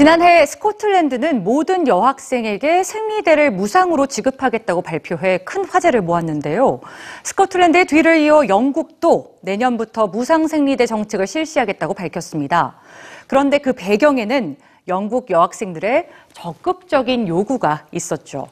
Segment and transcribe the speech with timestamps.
[0.00, 6.80] 지난해 스코틀랜드는 모든 여학생에게 생리대를 무상으로 지급하겠다고 발표해 큰 화제를 모았는데요.
[7.22, 12.78] 스코틀랜드의 뒤를 이어 영국도 내년부터 무상 생리대 정책을 실시하겠다고 밝혔습니다.
[13.26, 14.56] 그런데 그 배경에는
[14.88, 18.46] 영국 여학생들의 적극적인 요구가 있었죠.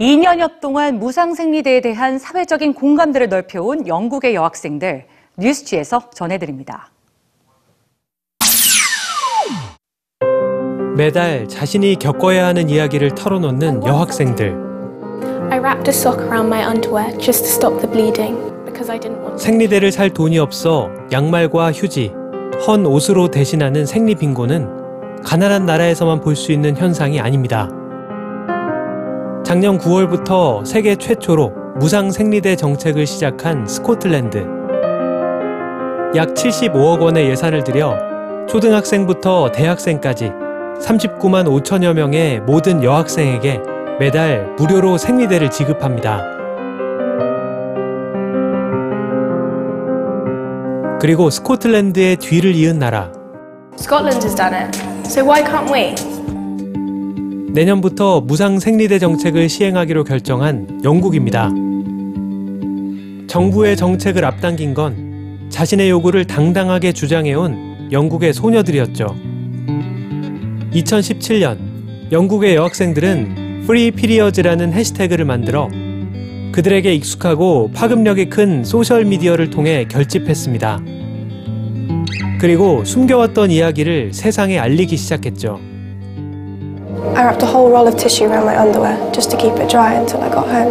[0.00, 6.90] 2년여 동안 무상 생리대에 대한 사회적인 공감대를 넓혀온 영국의 여학생들 뉴스취에서 전해드립니다.
[11.00, 14.54] 매달 자신이 겪어야 하는 이야기를 털어놓는 여학생들.
[15.50, 18.36] I wrapped a sock around my underwear just to stop the bleeding
[18.66, 19.38] because I didn't want to.
[19.38, 22.12] 생리대를 살 돈이 없어 양말과 휴지,
[22.66, 27.70] 헌 옷으로 대신하는 생리 빈곤은 가난한 나라에서만 볼 수 있는 현상이 아닙니다.
[29.42, 34.46] 작년 9월부터 세계 최초로 무상 생리대 정책을 시작한 스코틀랜드.
[36.14, 37.96] 약 75억 원의 예산을 들여
[38.50, 40.32] 초등학생부터 대학생까지
[40.80, 43.60] 39만 5천여 명의 모든 여학생에게
[43.98, 46.22] 매달 무료로 생리대를 지급합니다.
[51.00, 53.12] 그리고 스코틀랜드의 뒤를 이은 나라.
[53.78, 55.94] Scotland has done it, so why can't we?
[57.52, 61.50] 내년부터 무상 생리대 정책을 시행하기로 결정한 영국입니다.
[63.26, 69.29] 정부의 정책을 앞당긴 건 자신의 요구를 당당하게 주장해온 영국의 소녀들이었죠.
[70.72, 71.58] 2017년
[72.12, 75.68] 영국의 여학생들은 Free Periods라는 해시태그를 만들어
[76.52, 80.80] 그들에게 익숙하고 파급력이 큰 소셜 미디어를 통해 결집했습니다.
[82.40, 85.60] 그리고 숨겨왔던 이야기를 세상에 알리기 시작했죠.
[87.14, 89.94] I wrapped a whole roll of tissue around my underwear just to keep it dry
[89.94, 90.70] until I got home.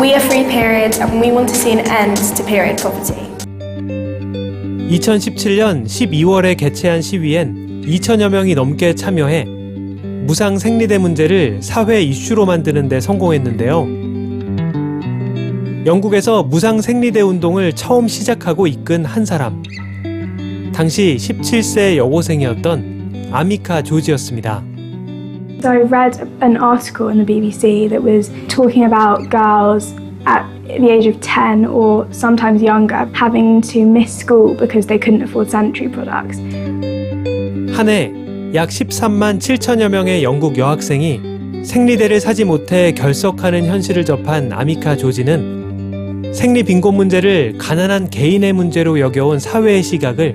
[0.00, 3.33] We are free periods and we want to see an end to period poverty.
[4.90, 9.44] 2017년 12월에 개최한 시위엔 2천여 명이 넘게 참여해
[10.26, 13.86] 무상 생리대 문제를 사회 이슈로 만드는 데 성공했는데요.
[15.86, 19.62] 영국에서 무상 생리대 운동을 처음 시작하고 이끈 한 사람.
[20.74, 24.62] 당시 17세 여고생이었던 아미카 조지였습니다.
[25.60, 29.94] So I read an article in the BBC that was talking about girls
[30.26, 35.22] at the age of 10 or sometimes younger having to miss school because they couldn't
[35.22, 36.40] afford sanitary products.
[37.76, 38.24] 한 해
[38.54, 41.20] 약 13만 7천여 명의 영국 여학생이
[41.64, 49.40] 생리대를 사지 못해 결석하는 현실을 접한 아미카 조지는 생리 빈곤 문제를 가난한 개인의 문제로 여겨온
[49.40, 50.34] 사회의 시각을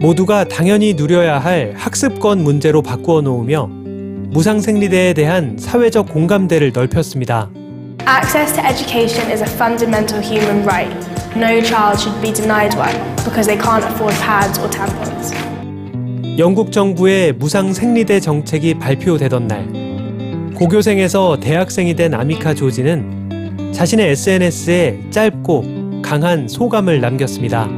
[0.00, 7.48] 모두가 당연히 누려야 할 학습권 문제로 바꾸어 놓으며 무상 생리대에 대한 사회적 공감대를 넓혔습니다.
[8.06, 10.92] Access to education is a fundamental human right.
[11.34, 12.94] No child should be denied one
[13.24, 15.32] because they can't afford pads or tampons.
[16.36, 26.02] 영국 정부의 무상 생리대 정책이 발표되던 날 고교생에서 대학생이 된 아미카 조지는 자신의 SNS에 짧고
[26.02, 27.70] 강한 소감을 남겼습니다.